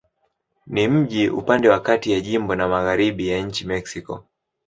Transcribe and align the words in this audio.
Ni 0.67 0.87
mji 0.87 1.29
upande 1.29 1.69
wa 1.69 1.79
kati 1.79 2.11
ya 2.11 2.21
jimbo 2.21 2.55
na 2.55 2.67
magharibi 2.67 3.27
ya 3.29 3.41
nchi 3.41 3.65
Mexiko. 3.67 4.25